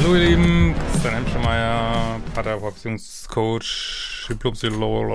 Hallo 0.00 0.14
ihr 0.14 0.28
Lieben, 0.28 0.76
Christian 0.92 1.14
Hemschemeyer, 1.14 2.20
Paartherapeut-Beziehungscoach, 2.32 4.28
Diplompsycholog 4.28 5.10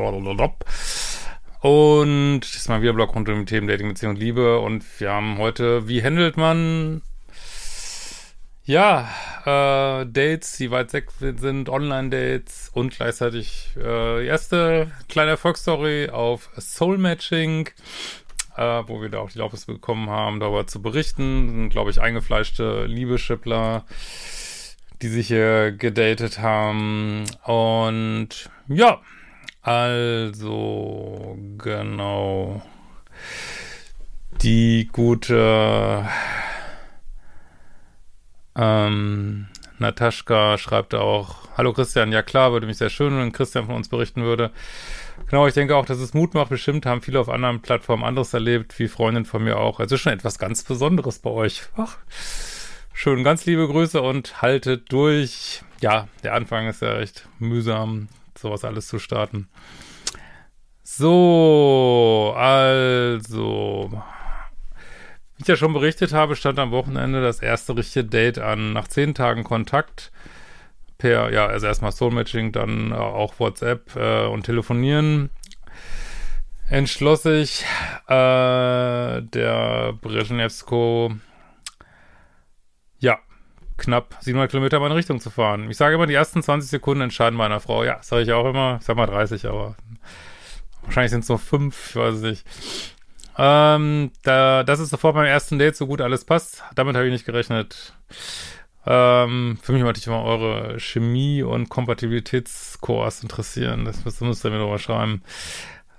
und 1.61 2.41
das 2.41 2.53
ist 2.53 2.67
mal 2.67 2.81
wieder 2.81 2.91
Blog 2.91 3.15
rund 3.15 3.29
um 3.29 3.39
die 3.39 3.45
Themen 3.45 3.69
Dating, 3.69 3.87
Beziehung 3.87 4.15
und 4.15 4.19
Liebe. 4.19 4.59
Und 4.59 4.83
wir 4.99 5.11
haben 5.11 5.37
heute, 5.37 5.87
wie 5.87 6.03
handelt 6.03 6.35
man? 6.35 7.01
Ja, 8.65 9.07
äh, 9.45 10.05
Dates, 10.05 10.57
die 10.57 10.69
weit 10.69 10.91
weg 10.91 11.11
sind, 11.17 11.69
Online-Dates 11.69 12.69
und 12.73 12.93
gleichzeitig 12.93 13.69
äh, 13.77 14.27
erste 14.27 14.91
kleine 15.07 15.31
Erfolgsstory 15.31 16.09
auf 16.09 16.49
Soul 16.59 16.97
Matching 16.97 17.69
äh, 18.57 18.83
wo 18.85 19.01
wir 19.01 19.09
da 19.09 19.19
auch 19.19 19.29
die 19.31 19.39
Erlaubnis 19.39 19.65
bekommen 19.65 20.09
haben, 20.09 20.39
darüber 20.39 20.67
zu 20.67 20.81
berichten. 20.81 21.69
Glaube 21.69 21.89
ich, 21.89 22.01
eingefleischte 22.01 22.85
Liebeschippler, 22.85 23.85
die 25.03 25.09
sich 25.09 25.27
hier 25.27 25.73
gedatet 25.73 26.39
haben. 26.39 27.25
Und 27.43 28.49
ja, 28.69 29.01
also 29.61 31.37
genau. 31.57 32.63
Die 34.41 34.89
gute 34.91 36.07
ähm, 38.55 39.47
Nataschka 39.77 40.57
schreibt 40.57 40.95
auch, 40.95 41.35
Hallo 41.57 41.73
Christian, 41.73 42.11
ja 42.11 42.23
klar, 42.23 42.51
würde 42.51 42.65
mich 42.65 42.77
sehr 42.77 42.89
schön, 42.89 43.15
wenn 43.17 43.31
Christian 43.31 43.65
von 43.65 43.75
uns 43.75 43.89
berichten 43.89 44.23
würde. 44.23 44.51
Genau, 45.27 45.45
ich 45.47 45.53
denke 45.53 45.75
auch, 45.75 45.85
dass 45.85 45.99
es 45.99 46.13
Mut 46.13 46.33
macht. 46.33 46.49
Bestimmt 46.49 46.85
haben 46.85 47.01
viele 47.01 47.19
auf 47.19 47.29
anderen 47.29 47.61
Plattformen 47.61 48.03
anderes 48.03 48.33
erlebt, 48.33 48.79
wie 48.79 48.87
Freundin 48.87 49.25
von 49.25 49.43
mir 49.43 49.57
auch. 49.57 49.79
Also 49.79 49.97
schon 49.97 50.13
etwas 50.13 50.39
ganz 50.39 50.63
Besonderes 50.63 51.19
bei 51.19 51.29
euch. 51.29 51.63
Ach, 51.75 51.97
schön, 52.93 53.23
ganz 53.23 53.45
liebe 53.45 53.67
Grüße 53.67 54.01
und 54.01 54.41
haltet 54.41 54.91
durch. 54.91 55.61
Ja, 55.81 56.07
der 56.23 56.33
Anfang 56.33 56.67
ist 56.67 56.81
ja 56.81 56.93
recht 56.93 57.27
mühsam, 57.39 58.07
sowas 58.37 58.63
alles 58.63 58.87
zu 58.87 58.99
starten. 58.99 59.49
So, 60.83 62.33
also, 62.37 63.91
wie 65.35 65.41
ich 65.41 65.47
ja 65.47 65.55
schon 65.55 65.73
berichtet 65.73 66.13
habe, 66.13 66.35
stand 66.35 66.59
am 66.59 66.71
Wochenende 66.71 67.21
das 67.21 67.41
erste 67.41 67.75
richtige 67.75 68.05
Date 68.05 68.39
an. 68.39 68.73
Nach 68.73 68.87
zehn 68.87 69.13
Tagen 69.13 69.43
Kontakt 69.43 70.11
per, 70.97 71.33
ja, 71.33 71.47
also 71.47 71.67
erstmal 71.67 71.91
Soul-Matching, 71.91 72.51
dann 72.51 72.91
äh, 72.91 72.95
auch 72.95 73.39
WhatsApp 73.39 73.95
äh, 73.95 74.25
und 74.25 74.43
Telefonieren, 74.43 75.29
entschloss 76.69 77.23
sich 77.23 77.65
äh, 78.07 79.21
der 79.21 79.93
Brezhnevsko, 80.01 81.11
knapp 83.77 84.15
700 84.19 84.51
Kilometer 84.51 84.77
in 84.77 84.83
meine 84.83 84.95
Richtung 84.95 85.19
zu 85.19 85.29
fahren. 85.29 85.69
Ich 85.69 85.77
sage 85.77 85.95
immer, 85.95 86.07
die 86.07 86.13
ersten 86.13 86.43
20 86.43 86.69
Sekunden 86.69 87.01
entscheiden 87.01 87.37
meiner 87.37 87.59
Frau. 87.59 87.83
Ja, 87.83 87.97
sage 88.01 88.23
ich 88.23 88.31
auch 88.31 88.49
immer. 88.49 88.77
Ich 88.79 88.85
sag 88.85 88.95
mal 88.95 89.05
30, 89.05 89.45
aber 89.47 89.75
wahrscheinlich 90.83 91.11
sind 91.11 91.23
es 91.23 91.29
nur 91.29 91.39
5, 91.39 91.89
ich 91.89 91.95
weiß 91.95 92.15
nicht. 92.21 92.45
Ähm, 93.37 94.11
da, 94.21 94.63
das 94.63 94.79
ist 94.79 94.89
sofort 94.89 95.15
beim 95.15 95.25
ersten 95.25 95.57
Date 95.57 95.75
so 95.75 95.87
gut 95.87 96.01
alles 96.01 96.25
passt. 96.25 96.63
Damit 96.75 96.95
habe 96.95 97.07
ich 97.07 97.11
nicht 97.11 97.25
gerechnet. 97.25 97.93
Ähm, 98.85 99.57
für 99.61 99.71
mich 99.71 99.81
natürlich 99.81 100.07
immer 100.07 100.23
eure 100.23 100.79
Chemie- 100.79 101.41
und 101.41 101.69
Kompatibilitätskurs 101.69 103.23
interessieren. 103.23 103.85
Das 103.85 104.03
müsst, 104.05 104.21
müsst 104.21 104.45
ihr 104.45 104.51
mir 104.51 104.59
drüber 104.59 104.77
schreiben. 104.77 105.23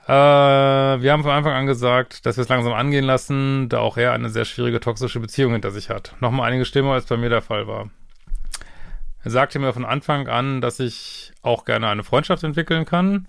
Äh, 0.06 0.12
wir 0.12 1.12
haben 1.12 1.22
von 1.22 1.32
Anfang 1.32 1.54
an 1.54 1.66
gesagt, 1.66 2.26
dass 2.26 2.36
wir 2.36 2.42
es 2.42 2.48
langsam 2.48 2.74
angehen 2.74 3.04
lassen, 3.04 3.68
da 3.70 3.78
auch 3.78 3.96
er 3.96 4.12
eine 4.12 4.28
sehr 4.28 4.44
schwierige 4.44 4.80
toxische 4.80 5.18
Beziehung 5.18 5.52
hinter 5.52 5.70
sich 5.70 5.88
hat. 5.88 6.14
Nochmal 6.20 6.48
einige 6.48 6.66
Stimmen, 6.66 6.90
als 6.90 7.06
bei 7.06 7.16
mir 7.16 7.30
der 7.30 7.42
Fall 7.42 7.66
war. 7.66 7.88
Er 9.22 9.30
sagte 9.30 9.58
mir 9.58 9.72
von 9.72 9.86
Anfang 9.86 10.28
an, 10.28 10.60
dass 10.60 10.80
ich 10.80 11.32
auch 11.40 11.64
gerne 11.64 11.88
eine 11.88 12.04
Freundschaft 12.04 12.44
entwickeln 12.44 12.84
kann. 12.84 13.28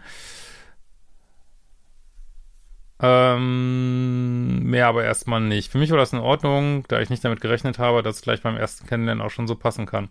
Ähm, 3.02 4.64
mehr 4.64 4.88
aber 4.88 5.04
erstmal 5.04 5.42
nicht. 5.42 5.70
Für 5.72 5.78
mich 5.78 5.92
war 5.92 5.98
das 5.98 6.14
in 6.14 6.20
Ordnung, 6.20 6.86
da 6.88 7.02
ich 7.02 7.10
nicht 7.10 7.26
damit 7.26 7.42
gerechnet 7.42 7.78
habe, 7.78 8.02
dass 8.02 8.18
es 8.18 8.22
gleich 8.22 8.42
beim 8.42 8.56
ersten 8.56 8.88
Kennenlernen 8.88 9.22
auch 9.22 9.32
schon 9.32 9.48
so 9.48 9.56
passen 9.56 9.86
kann. 9.86 10.08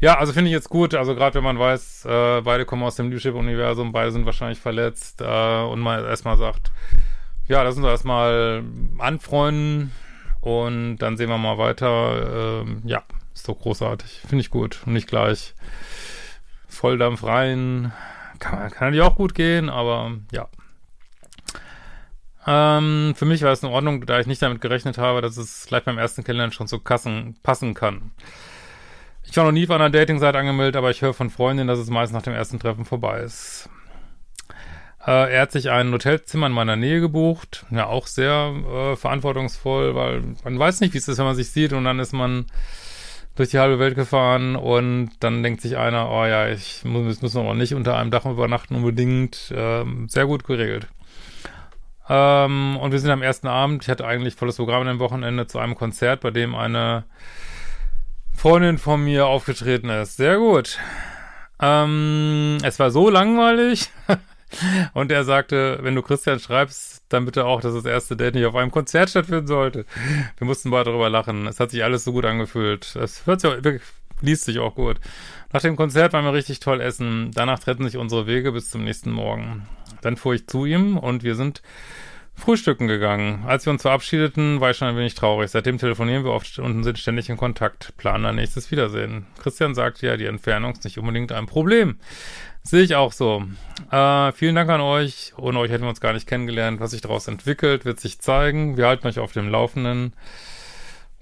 Ja, 0.00 0.18
also 0.18 0.32
finde 0.32 0.48
ich 0.48 0.54
jetzt 0.54 0.70
gut. 0.70 0.94
Also 0.94 1.14
gerade 1.14 1.34
wenn 1.34 1.44
man 1.44 1.58
weiß, 1.58 2.06
äh, 2.06 2.40
beide 2.40 2.64
kommen 2.64 2.84
aus 2.84 2.96
dem 2.96 3.10
Leadership-Universum, 3.10 3.92
beide 3.92 4.12
sind 4.12 4.24
wahrscheinlich 4.24 4.60
verletzt 4.60 5.20
äh, 5.20 5.60
und 5.60 5.80
man 5.80 6.04
erstmal 6.06 6.38
sagt, 6.38 6.70
ja, 7.48 7.62
lass 7.62 7.76
uns 7.76 7.84
erstmal 7.86 8.64
anfreunden 8.98 9.92
und 10.40 10.96
dann 10.98 11.18
sehen 11.18 11.28
wir 11.28 11.38
mal 11.38 11.58
weiter. 11.58 12.62
Ähm, 12.62 12.82
ja, 12.86 13.02
ist 13.34 13.46
doch 13.46 13.58
großartig. 13.58 14.22
Finde 14.26 14.40
ich 14.40 14.50
gut. 14.50 14.80
Und 14.86 14.94
nicht 14.94 15.06
gleich 15.06 15.54
Volldampf 16.66 17.24
rein. 17.24 17.92
Kann, 18.38 18.70
kann 18.70 18.88
natürlich 18.88 19.02
auch 19.02 19.16
gut 19.16 19.34
gehen, 19.34 19.68
aber 19.68 20.12
ja. 20.32 20.48
Ähm, 22.46 23.14
für 23.16 23.24
mich 23.24 23.42
war 23.42 23.52
es 23.52 23.62
in 23.62 23.68
Ordnung, 23.68 24.06
da 24.06 24.20
ich 24.20 24.26
nicht 24.26 24.42
damit 24.42 24.60
gerechnet 24.60 24.98
habe, 24.98 25.20
dass 25.20 25.36
es 25.36 25.66
gleich 25.66 25.84
beim 25.84 25.98
ersten 25.98 26.22
Kennenlernen 26.22 26.52
schon 26.52 26.68
zu 26.68 26.78
Kassen 26.78 27.36
passen 27.42 27.74
kann. 27.74 28.12
Ich 29.24 29.36
war 29.36 29.44
noch 29.44 29.52
nie 29.52 29.64
auf 29.64 29.70
einer 29.70 29.90
Dating-Seite 29.90 30.38
angemeldet, 30.38 30.76
aber 30.76 30.90
ich 30.90 31.02
höre 31.02 31.12
von 31.12 31.30
Freundinnen, 31.30 31.66
dass 31.66 31.80
es 31.80 31.90
meist 31.90 32.12
nach 32.12 32.22
dem 32.22 32.34
ersten 32.34 32.60
Treffen 32.60 32.84
vorbei 32.84 33.20
ist. 33.20 33.68
Äh, 35.04 35.34
er 35.34 35.42
hat 35.42 35.52
sich 35.52 35.70
ein 35.70 35.92
Hotelzimmer 35.92 36.46
in 36.46 36.52
meiner 36.52 36.76
Nähe 36.76 37.00
gebucht. 37.00 37.66
Ja, 37.70 37.86
auch 37.86 38.06
sehr 38.06 38.54
äh, 38.92 38.96
verantwortungsvoll, 38.96 39.94
weil 39.96 40.22
man 40.44 40.58
weiß 40.58 40.80
nicht, 40.80 40.94
wie 40.94 40.98
es 40.98 41.08
ist, 41.08 41.18
wenn 41.18 41.26
man 41.26 41.36
sich 41.36 41.50
sieht 41.50 41.72
und 41.72 41.84
dann 41.84 41.98
ist 41.98 42.12
man 42.12 42.46
durch 43.34 43.50
die 43.50 43.58
halbe 43.58 43.78
Welt 43.78 43.96
gefahren 43.96 44.56
und 44.56 45.10
dann 45.20 45.42
denkt 45.42 45.60
sich 45.60 45.76
einer, 45.76 46.10
oh 46.10 46.24
ja, 46.24 46.48
ich 46.48 46.84
muss, 46.84 47.20
müssen 47.20 47.38
aber 47.38 47.54
nicht 47.54 47.74
unter 47.74 47.96
einem 47.96 48.10
Dach 48.10 48.24
übernachten 48.24 48.76
unbedingt. 48.76 49.52
Ähm, 49.54 50.08
sehr 50.08 50.26
gut 50.26 50.44
geregelt. 50.44 50.88
Ähm, 52.08 52.76
und 52.76 52.92
wir 52.92 52.98
sind 53.00 53.10
am 53.10 53.22
ersten 53.22 53.48
Abend, 53.48 53.82
ich 53.82 53.88
hatte 53.88 54.06
eigentlich 54.06 54.34
volles 54.34 54.56
Programm 54.56 54.86
dem 54.86 54.98
Wochenende 54.98 55.46
zu 55.46 55.58
einem 55.58 55.74
Konzert, 55.74 56.20
bei 56.20 56.30
dem 56.30 56.54
eine 56.54 57.04
Freundin 58.34 58.78
von 58.78 59.02
mir 59.02 59.26
aufgetreten 59.26 59.88
ist. 59.88 60.16
Sehr 60.16 60.38
gut. 60.38 60.78
Ähm, 61.60 62.58
es 62.62 62.78
war 62.78 62.90
so 62.90 63.08
langweilig. 63.10 63.90
und 64.94 65.10
er 65.10 65.24
sagte, 65.24 65.78
wenn 65.82 65.94
du 65.94 66.02
Christian 66.02 66.38
schreibst, 66.38 67.02
dann 67.08 67.24
bitte 67.24 67.44
auch, 67.44 67.60
dass 67.60 67.74
das 67.74 67.84
erste 67.84 68.16
Date 68.16 68.34
nicht 68.34 68.46
auf 68.46 68.54
einem 68.54 68.70
Konzert 68.70 69.10
stattfinden 69.10 69.46
sollte. 69.46 69.86
Wir 70.38 70.46
mussten 70.46 70.70
beide 70.70 70.90
darüber 70.90 71.08
lachen. 71.08 71.46
Es 71.46 71.60
hat 71.60 71.70
sich 71.70 71.82
alles 71.82 72.04
so 72.04 72.12
gut 72.12 72.24
angefühlt. 72.24 72.94
Es 72.96 73.26
hört 73.26 73.40
sich 73.40 73.50
auch, 73.50 73.64
wirklich, 73.64 73.82
liest 74.20 74.44
sich 74.44 74.58
auch 74.58 74.74
gut. 74.74 74.98
Nach 75.52 75.60
dem 75.60 75.76
Konzert 75.76 76.12
waren 76.12 76.24
wir 76.24 76.32
richtig 76.32 76.60
toll 76.60 76.80
essen. 76.80 77.30
Danach 77.34 77.58
trennten 77.58 77.84
sich 77.84 77.96
unsere 77.96 78.26
Wege 78.26 78.52
bis 78.52 78.70
zum 78.70 78.84
nächsten 78.84 79.10
Morgen. 79.10 79.66
Dann 80.02 80.16
fuhr 80.16 80.34
ich 80.34 80.46
zu 80.46 80.64
ihm 80.64 80.98
und 80.98 81.22
wir 81.22 81.34
sind 81.34 81.62
frühstücken 82.34 82.86
gegangen. 82.86 83.44
Als 83.46 83.66
wir 83.66 83.72
uns 83.72 83.82
verabschiedeten, 83.82 84.60
war 84.60 84.70
ich 84.70 84.76
schon 84.76 84.88
ein 84.88 84.96
wenig 84.96 85.14
traurig. 85.14 85.50
Seitdem 85.50 85.78
telefonieren 85.78 86.24
wir 86.24 86.32
oft 86.32 86.58
und 86.58 86.84
sind 86.84 86.98
ständig 86.98 87.30
in 87.30 87.36
Kontakt, 87.36 87.94
planen 87.96 88.26
ein 88.26 88.36
nächstes 88.36 88.70
Wiedersehen. 88.70 89.26
Christian 89.42 89.74
sagte 89.74 90.06
ja, 90.06 90.16
die 90.16 90.26
Entfernung 90.26 90.72
ist 90.72 90.84
nicht 90.84 90.98
unbedingt 90.98 91.32
ein 91.32 91.46
Problem. 91.46 91.96
Sehe 92.62 92.82
ich 92.82 92.96
auch 92.96 93.12
so. 93.12 93.44
Äh, 93.90 94.32
vielen 94.32 94.56
Dank 94.56 94.68
an 94.70 94.80
euch. 94.80 95.32
Ohne 95.36 95.60
euch 95.60 95.70
hätten 95.70 95.84
wir 95.84 95.88
uns 95.88 96.00
gar 96.00 96.12
nicht 96.12 96.26
kennengelernt. 96.26 96.80
Was 96.80 96.90
sich 96.90 97.00
daraus 97.00 97.28
entwickelt, 97.28 97.84
wird 97.84 98.00
sich 98.00 98.18
zeigen. 98.18 98.76
Wir 98.76 98.88
halten 98.88 99.06
euch 99.06 99.18
auf 99.18 99.32
dem 99.32 99.48
Laufenden. 99.48 100.12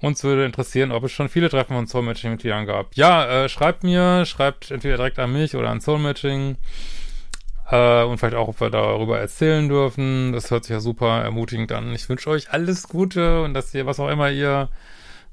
Uns 0.05 0.23
würde 0.23 0.45
interessieren, 0.45 0.91
ob 0.91 1.03
es 1.05 1.11
schon 1.11 1.29
viele 1.29 1.49
Treffen 1.49 1.73
von 1.73 1.87
Soul 1.87 2.03
Matching 2.03 2.29
Mitgliedern 2.29 2.67
gab. 2.67 2.93
Ja, 2.93 3.25
äh, 3.45 3.49
schreibt 3.49 3.83
mir, 3.83 4.23
schreibt 4.27 4.69
entweder 4.69 4.97
direkt 4.97 5.17
an 5.17 5.33
mich 5.33 5.55
oder 5.55 5.71
an 5.71 5.81
Soul 5.81 5.97
Matching. 5.97 6.57
Äh, 7.71 8.03
und 8.03 8.19
vielleicht 8.19 8.35
auch, 8.35 8.49
ob 8.49 8.61
wir 8.61 8.69
darüber 8.69 9.17
erzählen 9.19 9.67
dürfen. 9.67 10.31
Das 10.31 10.51
hört 10.51 10.65
sich 10.65 10.75
ja 10.75 10.79
super 10.79 11.23
ermutigend 11.23 11.71
an. 11.71 11.91
Ich 11.91 12.07
wünsche 12.07 12.29
euch 12.29 12.51
alles 12.51 12.87
Gute 12.87 13.41
und 13.41 13.55
dass 13.55 13.73
ihr, 13.73 13.87
was 13.87 13.99
auch 13.99 14.09
immer 14.09 14.29
ihr 14.29 14.69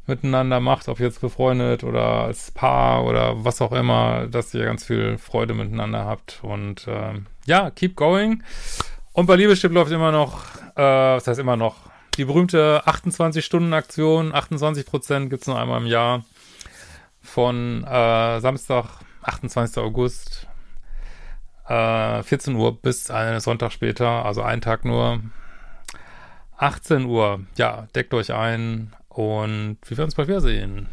miteinander 0.07 0.59
macht, 0.59 0.89
ob 0.89 1.01
jetzt 1.01 1.21
befreundet 1.21 1.85
oder 1.85 2.25
als 2.25 2.51
Paar 2.51 3.05
oder 3.05 3.45
was 3.45 3.61
auch 3.61 3.73
immer, 3.73 4.27
dass 4.27 4.55
ihr 4.55 4.65
ganz 4.65 4.87
viel 4.87 5.19
Freude 5.19 5.53
miteinander 5.53 6.07
habt. 6.07 6.41
Und 6.43 6.89
äh, 6.89 7.21
ja, 7.45 7.71
keep 7.73 7.95
going. 7.95 8.43
Und 9.13 9.27
bei 9.27 9.37
Liebeschipp 9.37 9.71
läuft 9.71 9.93
immer 9.93 10.13
noch, 10.13 10.47
äh, 10.77 10.81
was 11.17 11.27
heißt 11.27 11.41
immer 11.41 11.59
noch, 11.59 11.93
die 12.17 12.25
berühmte 12.25 12.82
28-Stunden-Aktion. 12.87 14.35
28 14.35 14.87
Prozent 14.87 15.31
gibt 15.31 15.43
es 15.43 15.49
nur 15.49 15.59
einmal 15.59 15.81
im 15.81 15.87
Jahr. 15.87 16.25
Von 17.20 17.85
äh, 17.85 18.41
Samstag, 18.41 19.00
28. 19.23 19.79
August 19.82 20.47
äh, 21.69 22.23
14 22.23 22.55
Uhr 22.55 22.81
bis 22.81 23.11
einen 23.11 23.41
Sonntag 23.41 23.73
später, 23.73 24.25
also 24.25 24.43
einen 24.43 24.61
Tag 24.61 24.85
nur. 24.85 25.20
18 26.59 27.06
Uhr, 27.06 27.41
ja, 27.56 27.88
deckt 27.94 28.14
euch 28.14 28.32
ein 28.32 28.93
und 29.09 29.79
wir 29.85 29.97
werden 29.97 30.06
uns 30.06 30.14
bald 30.14 30.29
wiedersehen. 30.29 30.88